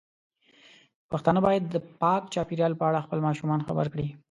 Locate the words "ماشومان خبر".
3.27-3.85